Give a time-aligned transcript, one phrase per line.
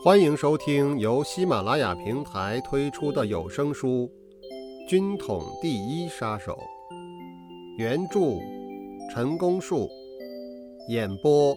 [0.00, 4.08] 欢迎收听由喜马拉雅平台推出的有声书
[4.88, 6.52] 《军统第一杀手》，
[7.76, 8.20] 原著
[9.12, 9.90] 陈功树，
[10.88, 11.52] 演播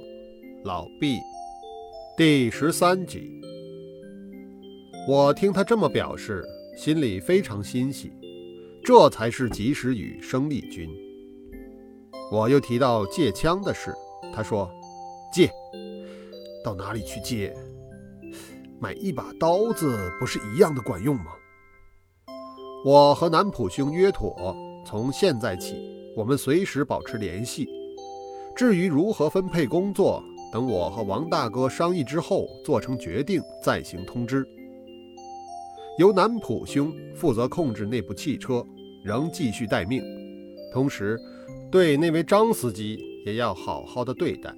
[0.63, 1.19] 老毕，
[2.17, 3.39] 第十三集。
[5.08, 6.44] 我听他这么表示，
[6.76, 8.12] 心里非常欣喜，
[8.83, 10.89] 这才是及时雨生力军。
[12.31, 13.94] 我又提到借枪的事，
[14.33, 14.67] 他说
[15.31, 15.47] ：“借，
[16.66, 17.55] 到哪里去借？”
[18.82, 21.34] 买一把刀子不是一样的管用吗？
[22.84, 25.76] 我和南浦兄约妥，从现在起，
[26.17, 27.70] 我们随时保持联系。
[28.55, 34.44] 至于如何分配工作，等我和王大哥商议之后做成决定再行通知。
[36.00, 38.66] 由南浦兄负责控制那部汽车，
[39.05, 40.02] 仍继续待命，
[40.73, 41.20] 同时
[41.70, 44.52] 对那位张司机也要好好的对待。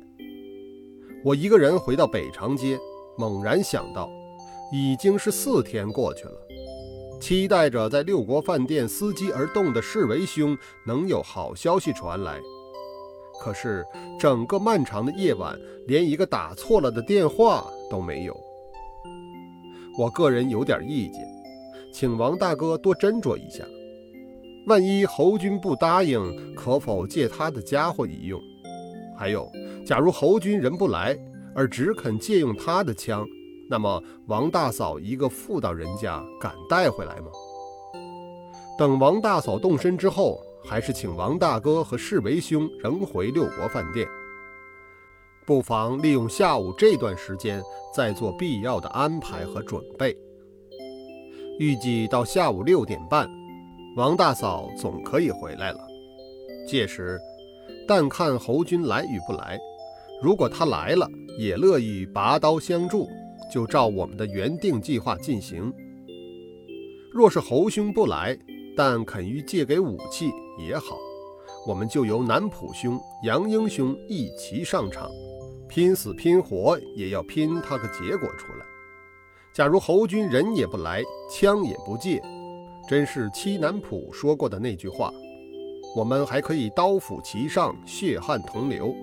[1.25, 2.79] 我一个人回到北长街。
[3.17, 4.09] 猛然想到，
[4.71, 6.47] 已经是四天过去了，
[7.21, 12.39] 期待着在六国饭店伺机而动的世为兄能有好消息传来。
[13.41, 13.85] 可是
[14.19, 18.35] 整个漫长的夜晚，连一个打错了的电话都没有。
[19.97, 21.21] 我个人有点意见，
[21.93, 23.63] 请王大哥多斟酌一下。
[24.65, 28.41] 万一侯军不答应，可否借他的家伙一用？
[29.17, 29.51] 还有，
[29.85, 31.17] 假如侯军人不来？
[31.55, 33.25] 而只肯借用他的枪，
[33.69, 37.27] 那么王大嫂一个妇道人家敢带回来吗？
[38.77, 44.07] 等王大嫂动身之后，还是请王大哥和世为兄仍回六国饭店，
[45.45, 47.61] 不妨利用下午这段时间
[47.95, 50.17] 再做必要的安排和准备。
[51.59, 53.29] 预计到下午六点半，
[53.95, 55.79] 王大嫂总可以回来了。
[56.67, 57.19] 届时，
[57.87, 59.59] 但看侯军来与不来。
[60.21, 63.09] 如果他来了，也乐意拔刀相助，
[63.51, 65.73] 就照我们的原定计划进行。
[67.11, 68.37] 若是侯兄不来，
[68.75, 70.97] 但肯于借给武器也好，
[71.67, 75.09] 我们就由南浦兄、杨英兄一齐上场，
[75.69, 78.65] 拼死拼活也要拼他个结果出来。
[79.53, 82.19] 假如侯军人也不来，枪也不借，
[82.89, 85.13] 真是七南浦说过的那句话，
[85.95, 88.95] 我们还可以刀斧齐上，血汗同流。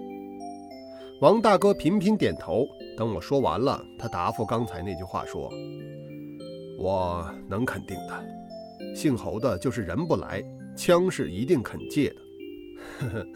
[1.20, 2.66] 王大哥频频点头。
[2.96, 5.50] 等我说完了，他答复刚才那句话说
[6.80, 10.42] ：“我能肯定的，姓侯的就是人不来，
[10.74, 12.16] 枪是一定肯借的。
[13.00, 13.26] 呵呵，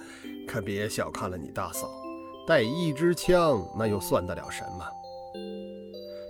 [0.48, 1.90] 可别小看了你大嫂，
[2.46, 4.86] 带一支枪，那又算得了什么？”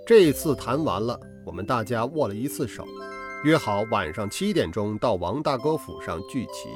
[0.04, 2.84] 这次谈完了，我们大家握了一次手，
[3.44, 6.68] 约好晚上七点钟到王大哥府上聚齐。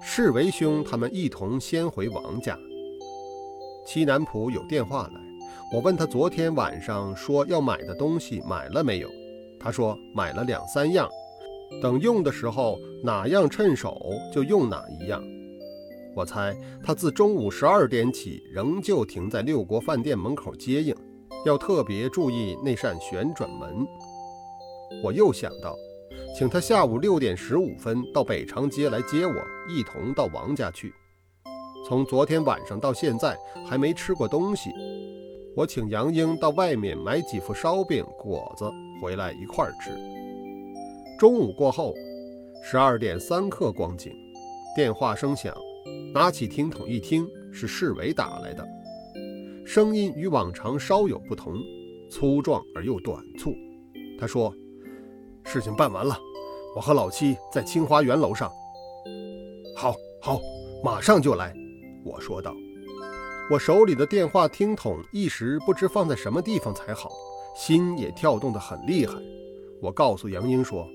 [0.00, 2.56] 世为兄他们一同先回王家。
[3.86, 5.20] 西南浦有电话来，
[5.72, 9.08] 我问他昨天晚上说要买的东西买了没有？
[9.60, 11.08] 他说买了两三样，
[11.80, 13.96] 等用的时候哪样趁手
[14.34, 15.22] 就用哪一样。
[16.16, 16.52] 我猜
[16.82, 20.92] 他自中午十二点起仍旧停在六国饭店门口接应，
[21.46, 23.86] 要特别注意那扇旋转门。
[25.00, 25.76] 我又想到，
[26.36, 29.34] 请他下午六点十五分到北长街来接我，
[29.72, 30.92] 一同到王家去。
[31.86, 34.70] 从昨天晚上到现在还没吃过东西，
[35.54, 38.68] 我请杨英到外面买几副烧饼果子
[39.00, 39.92] 回来一块儿吃。
[41.16, 41.94] 中午过后，
[42.64, 44.12] 十二点三刻光景，
[44.74, 45.54] 电话声响，
[46.12, 48.66] 拿起听筒一听，是市委打来的，
[49.64, 51.54] 声音与往常稍有不同，
[52.10, 53.54] 粗壮而又短促。
[54.18, 54.52] 他说
[55.46, 56.18] ：“事情办完了，
[56.74, 58.50] 我和老七在清华园楼上。
[59.76, 60.40] 好，好，
[60.82, 61.54] 马上就来。”
[62.06, 62.54] 我说道
[63.50, 67.10] ：“我手里的电话听筒一时不知放在什么地方才好，
[67.56, 69.14] 心也跳动得很厉害。”
[69.82, 70.86] 我告诉杨英说：“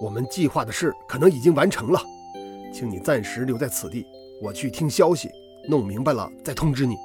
[0.00, 2.00] 我们计划的事可能已经完成了，
[2.72, 4.06] 请你暂时留在此地，
[4.42, 5.28] 我去听消息，
[5.68, 6.96] 弄明白了再通知你。”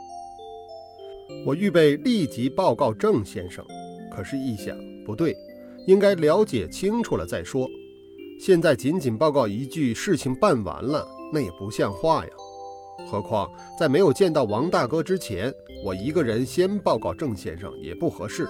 [1.45, 3.65] 我预备立即报告郑先生，
[4.15, 5.35] 可是，一想不对，
[5.87, 7.67] 应该了解清楚了再说。
[8.39, 12.31] 现在仅仅报告一句“事情办完了”，那也不像话呀。
[13.07, 13.49] 何况
[13.79, 15.53] 在没有见到王大哥之前，
[15.83, 18.47] 我一个人先报告郑先生也不合适。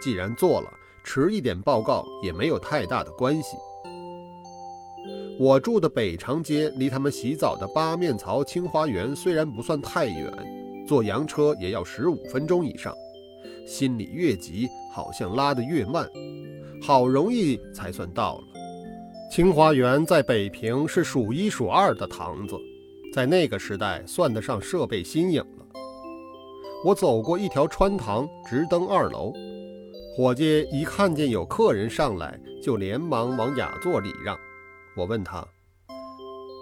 [0.00, 0.70] 既然做了，
[1.04, 3.56] 迟一点报告也没有太大的关系。
[5.38, 10.32] 我住的北长街离他们洗澡的八面槽清华园虽然不算太远，
[10.88, 12.94] 坐洋车也要十五分钟以上。
[13.66, 16.08] 心里越急，好像拉得越慢。
[16.82, 18.44] 好容易才算到了。
[19.30, 22.56] 清华园在北平是数一数二的堂子。
[23.16, 25.66] 在那个时代，算得上设备新颖了。
[26.84, 29.32] 我走过一条穿堂，直登二楼。
[30.14, 34.36] 伙计一看见有客人上来，就连忙往雅座礼让。
[34.94, 35.42] 我问他：“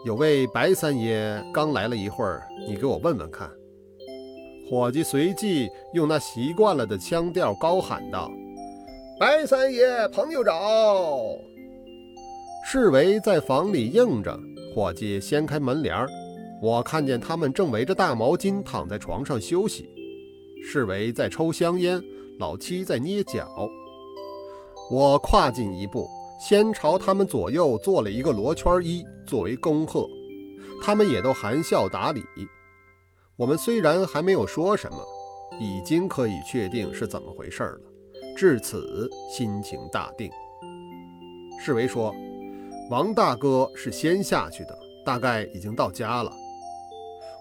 [0.07, 3.51] 有位白三爷刚来了一会儿，你给我问问看。”
[4.71, 8.31] 伙计随即用那习惯了的腔调高喊道
[9.19, 11.37] ：“白三爷，朋友找！”
[12.65, 14.39] 侍卫在房里应着。
[14.73, 16.09] 伙计掀开门帘儿
[16.63, 19.89] 我看见他们正围着大毛巾躺在床上休息。
[20.65, 22.03] 侍卫在抽香烟。
[22.41, 23.71] 老七在捏脚，
[24.91, 26.11] 我跨进一步，
[26.41, 30.05] 先朝他们左右做了一个罗圈揖，作为恭贺。
[30.83, 32.25] 他们也都含笑打礼。
[33.37, 34.99] 我们虽然还没有说什么，
[35.61, 37.81] 已经可以确定是怎么回事了。
[38.37, 40.29] 至此，心情大定。
[41.65, 42.13] 侍卫说
[42.91, 46.33] ：“王大哥是先下去的，大概已经到家了。”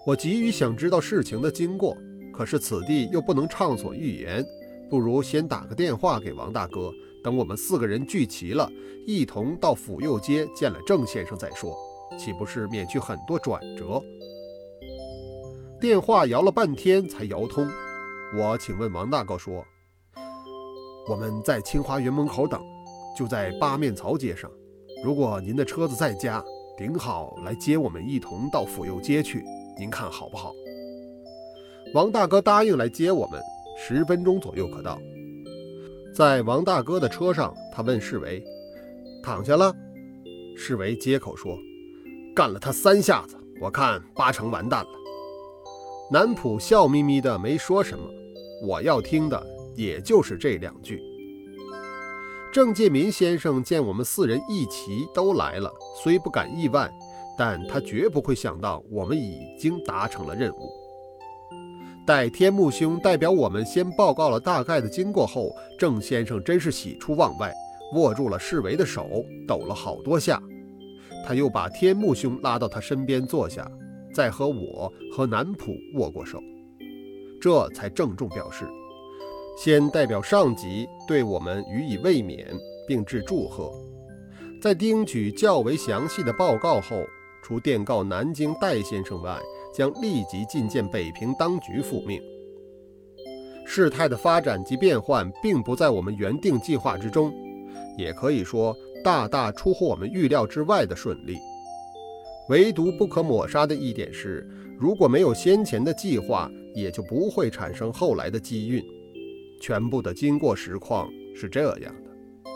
[0.06, 1.96] 我急于想知道事情的经过，
[2.30, 4.44] 可是此地又不能畅所欲言。
[4.90, 6.92] 不如先打个电话给王大哥，
[7.22, 8.70] 等我们四个人聚齐了，
[9.06, 11.74] 一同到府右街见了郑先生再说，
[12.18, 13.98] 岂不是免去很多转折？
[15.80, 17.66] 电话摇了半天才摇通。
[18.36, 19.64] 我请问王大哥说
[21.08, 22.60] ：“我们在清华园门口等，
[23.16, 24.50] 就在八面槽街上。
[25.02, 26.44] 如果您的车子在家，
[26.76, 29.42] 顶好来接我们一同到府右街去，
[29.78, 30.52] 您看好不好？”
[31.94, 33.40] 王大哥答应来接我们。
[33.76, 35.00] 十分钟左右可到。
[36.14, 38.40] 在王大哥的车上，他问侍卫
[39.20, 39.74] ：“躺下了？”
[40.56, 41.58] 侍卫接口说
[42.36, 44.90] ：“干了他三下子，我看八成完蛋了。”
[46.08, 48.08] 南浦笑眯眯的没说什么。
[48.62, 49.44] 我要听的
[49.74, 51.02] 也就是这两句。
[52.52, 55.68] 郑介民先生见我们四人一齐都来了，
[56.00, 56.88] 虽不感意外，
[57.36, 60.70] 但他绝不会想到我们已经达成了任务。
[62.06, 67.52] 待天目兄代表我们先报告了大概的经过后，郑先生真是喜出望外，
[67.94, 70.42] 握住了侍卫的手，抖了好多下。
[71.26, 73.66] 他又把天目兄拉到他身边坐下，
[74.12, 76.38] 再和我和南浦握过手，
[77.40, 78.66] 这才郑重表示，
[79.56, 82.44] 先代表上级对我们予以慰勉，
[82.86, 83.72] 并致祝贺。
[84.60, 87.02] 在听取较为详细的报告后，
[87.44, 89.38] 除电告南京戴先生外。
[89.74, 92.22] 将立即觐见北平当局复命。
[93.66, 97.34] 事态的发展及变幻，并不在我们原定计划之中，
[97.98, 101.36] 也可以说大大出乎我们预料之外的顺利。
[102.50, 104.48] 唯独不可抹杀的一点是，
[104.78, 108.80] 如果没有先前的计划，也就不会产生后来的机运。
[109.60, 112.50] 全部的经过实况是这样的：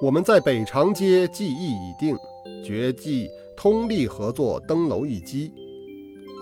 [0.00, 2.16] 我们在北长街计议已定，
[2.64, 5.52] 决计通力合作登楼一击。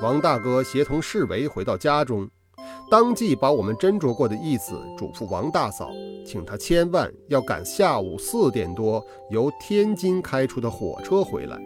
[0.03, 2.29] 王大哥协同侍卫回到家中，
[2.91, 5.91] 当即把我们斟酌过的意思嘱咐王大嫂，
[6.27, 11.59] 请她千万要赶下午四点多由天津开出的火车回来。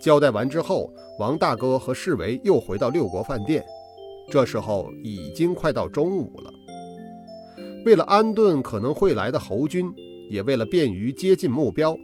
[0.00, 3.64] 交代完之后，王大哥和侍卫又回到六国饭店。
[4.30, 6.50] 这时候已经快到中午了。
[7.84, 9.92] 为了安顿可能会来的侯军，
[10.30, 11.96] 也为了便于接近目标，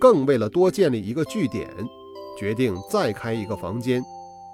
[0.00, 1.68] 更为了多建立一个据点，
[2.38, 4.02] 决定再开一个房间。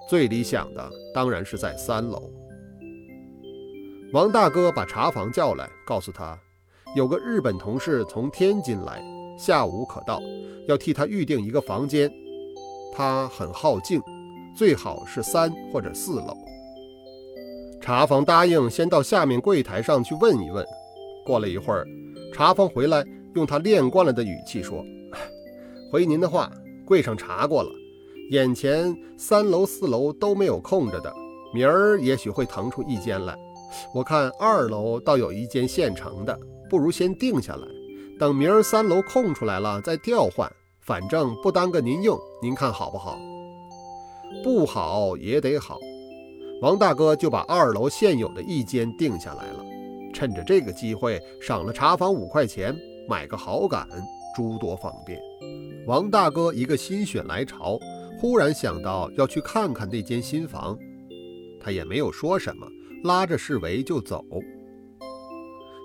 [0.09, 2.31] 最理想的当然是在三楼。
[4.13, 6.39] 王大哥把茶房叫来，告诉他，
[6.95, 9.03] 有个日本同事从天津来，
[9.39, 10.21] 下午可到，
[10.69, 12.11] 要替他预定一个房间。
[12.95, 14.01] 他很好静，
[14.57, 16.37] 最好是三或者四楼。
[17.81, 20.65] 茶房答应先到下面柜台上去问一问。
[21.25, 21.87] 过了一会儿，
[22.33, 23.05] 茶房回来，
[23.35, 24.85] 用他练惯了的语气说
[25.91, 26.51] ：“回您的话，
[26.85, 27.71] 柜上查过了。”
[28.33, 31.15] 眼前三楼四楼都没有空着的，
[31.55, 33.37] 明儿也许会腾出一间来。
[33.95, 36.37] 我看二楼倒有一间现成的，
[36.69, 37.63] 不如先定下来，
[38.19, 40.51] 等明儿三楼空出来了再调换，
[40.81, 42.19] 反正不耽搁您用。
[42.43, 43.17] 您看好不好？
[44.43, 45.79] 不好也得好。
[46.63, 49.65] 王大哥就把二楼现有的一间定下来了，
[50.13, 52.77] 趁着这个机会赏了茶房五块钱，
[53.09, 53.87] 买个好感，
[54.35, 55.21] 诸多方便。
[55.87, 57.79] 王大哥一个心血来潮。
[58.19, 60.77] 忽然想到要去看看那间新房，
[61.61, 62.67] 他也没有说什么，
[63.05, 64.25] 拉着侍卫就走。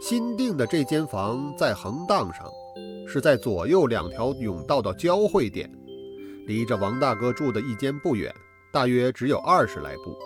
[0.02, 2.50] 新订的这间房在横档上，
[3.06, 5.70] 是在左右两条甬道的交汇点，
[6.48, 8.34] 离着王大哥住的一间不远，
[8.72, 10.18] 大约只有二十来步。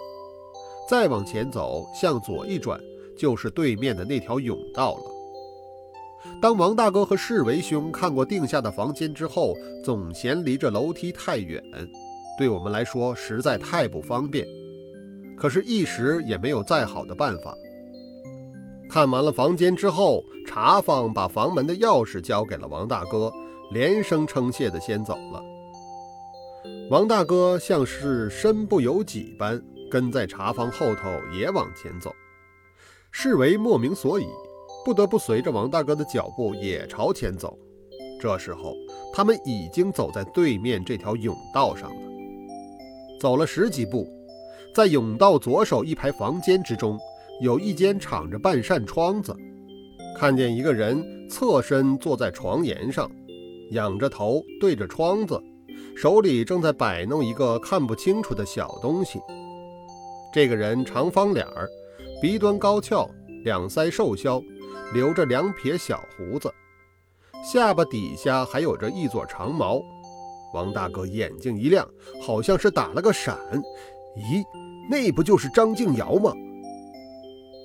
[0.87, 2.79] 再往前走，向左一转，
[3.17, 5.14] 就是对面的那条甬道了。
[6.41, 11.63] 当王大哥和世维兄看过定下的房间之后，总嫌离着楼梯太远，
[12.37, 14.45] 对我们来说实在太不方便。
[15.37, 17.55] 可是，一时也没有再好的办法。
[18.89, 23.31] 看完了房间之后，茶房把房门的钥匙交给了王大哥，
[23.71, 25.41] 连声称谢的先走了。
[26.89, 32.13] 王大哥像是身不由己般跟在茶房后头也往前走，
[33.11, 34.27] 视为莫名所以，
[34.85, 37.57] 不得不随着王大哥的脚步也朝前走。
[38.21, 38.75] 这时候，
[39.11, 42.01] 他们已经走在对面这条甬道上了。
[43.19, 44.07] 走了十几步，
[44.73, 46.97] 在甬道左手一排房间之中。
[47.41, 49.35] 有一间敞着半扇窗子，
[50.17, 53.11] 看见一个人侧身坐在床沿上，
[53.71, 55.37] 仰着头对着窗子，
[55.97, 59.19] 手里正在摆弄一个看不清楚的小东西。
[60.33, 61.67] 这个人长方脸儿，
[62.21, 63.05] 鼻端高翘，
[63.43, 64.41] 两腮瘦削，
[64.93, 66.53] 留着两撇小胡子，
[67.43, 69.81] 下巴底下还有着一撮长毛。
[70.53, 71.85] 王大哥眼睛一亮，
[72.21, 73.37] 好像是打了个闪，
[74.17, 74.43] 咦，
[74.89, 76.31] 那不就是张静瑶吗？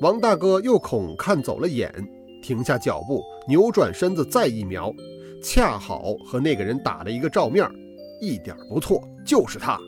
[0.00, 1.93] 王大哥又恐看走了眼，
[2.43, 4.93] 停下脚步，扭转身子再一瞄，
[5.43, 7.71] 恰好和那个人打了一个照面，
[8.21, 9.79] 一点不错，就是他。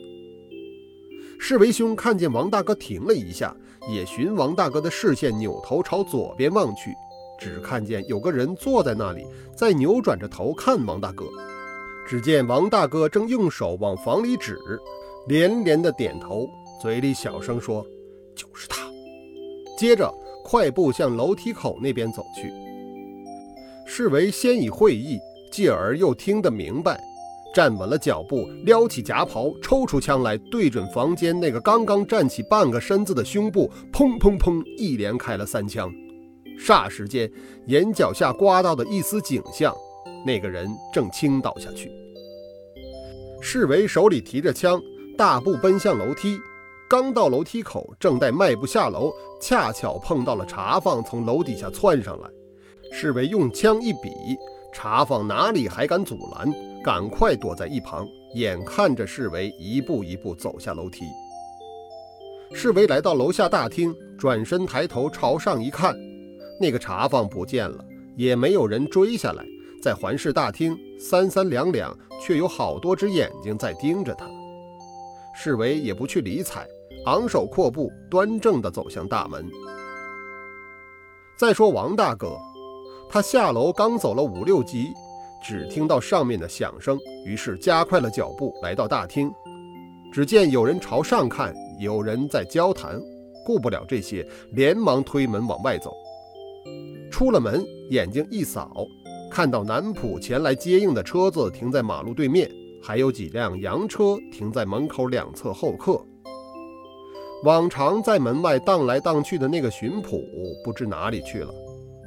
[1.39, 3.53] 世为兄看见王大哥停了一下，
[3.89, 6.93] 也循王大哥的视线扭头朝左边望去，
[7.43, 11.25] 只看见有个人坐在那里，在扭转着头看王大哥。
[12.07, 14.57] 只见王大哥正用手往房里指，
[15.27, 16.47] 连连的点头，
[16.81, 17.85] 嘴里小声说
[18.33, 18.89] ：“就是他。”
[19.77, 20.09] 接着
[20.41, 22.49] 快步向楼梯口那边走去。
[23.85, 25.19] 侍卫先已会意，
[25.51, 26.97] 继而又听得明白，
[27.53, 35.91] 站稳了脚步，撩起夹袍，抽出枪来，对准房间那个刚刚站起半个身子的胸部，砰砰砰，一连开了三枪。
[36.59, 37.31] 霎时间，
[37.67, 39.75] 眼角下刮到的一丝景象，
[40.25, 41.91] 那个人正倾倒下去。
[43.41, 44.81] 侍卫手里提着枪，
[45.17, 46.37] 大步奔向楼梯。
[46.89, 52.29] 刚到楼梯口，正待迈步下楼，恰巧碰到了茶房从楼底下窜上来。
[52.91, 54.11] 侍卫用枪一比，
[54.71, 61.05] 茶房哪里还敢阻拦，赶快躲在一旁，眼看着侍卫一步一步走下楼梯。
[62.53, 65.95] 侍卫来到楼下大厅，转身抬头朝上一看，
[66.63, 67.83] 那个茶房不见了，
[68.15, 69.45] 也没有人追下来。
[69.81, 74.25] 在环视大厅，三三两两，却有好多只眼睛在盯着他。
[75.35, 76.65] 侍卫也不去理睬。
[77.05, 79.45] 昂首阔步，端正地走向大门。
[81.37, 82.37] 再说王大哥，
[83.09, 84.93] 他下楼刚走了五六级，
[85.43, 89.29] 只听到上面的响声，于是加快了脚步来到大厅。
[90.13, 92.97] 只见有人朝上看，有人在交谈，
[93.45, 95.93] 顾不了这些，连忙推门往外走。
[97.11, 98.85] 出了门，眼睛一扫，
[99.29, 102.49] 看到南浦前来接应的车子停在马路对面，
[102.81, 106.03] 还有几辆洋车停在门口两侧候客。
[107.43, 110.23] 往常在门外荡来荡去的那个巡捕
[110.63, 111.53] 不知哪里去了。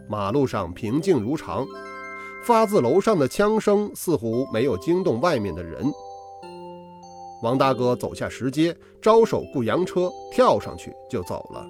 [0.08, 1.66] 马路上平静如常，
[2.44, 5.84] 发自楼上的枪声似乎没有惊动外面的人。
[7.42, 11.66] 王大哥走下石阶，招手雇洋车，跳上去就走了。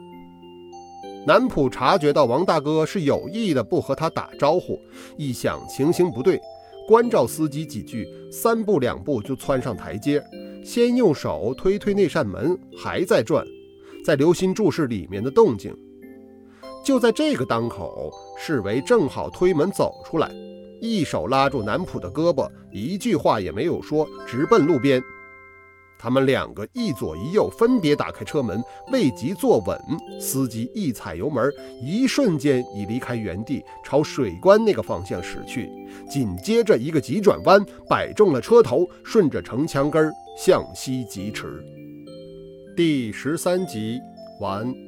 [1.27, 4.79] 南浦察觉到王大哥是有意的不和他打招呼，
[5.17, 6.41] 一想情形不对，
[6.87, 10.23] 关照司机几句，三步两步就窜上台阶，
[10.65, 13.45] 先用手推推那扇门，还在转。
[14.05, 15.77] 在留心注视里面的动静，
[16.85, 20.31] 就在这个当口，侍卫正好推门走出来，
[20.81, 25.03] 一手拉住南浦的胳膊，一句话也没有说，直奔路边。
[25.99, 28.63] 他们两个一左一右分别打开车门，
[28.93, 29.79] 未及坐稳，
[30.21, 31.51] 司机一踩油门，
[31.83, 35.71] 一瞬间已离开原地，朝水关那个方向驶去。
[36.09, 41.65] 紧接着一个急转弯，摆中了车头，顺着城墙根向西疾驰。
[42.77, 43.99] 第十三集
[44.41, 44.86] 完。